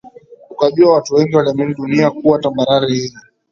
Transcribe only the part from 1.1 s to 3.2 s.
wengi waliamini dunia kuwa tambarare yenye